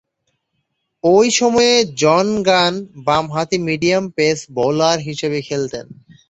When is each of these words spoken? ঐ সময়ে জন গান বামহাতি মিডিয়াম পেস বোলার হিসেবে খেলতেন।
ঐ 1.03 1.15
সময়ে 1.31 1.73
জন 2.01 2.27
গান 2.47 2.73
বামহাতি 3.07 3.57
মিডিয়াম 3.67 4.03
পেস 4.17 4.39
বোলার 4.55 4.97
হিসেবে 5.07 5.39
খেলতেন। 5.47 5.85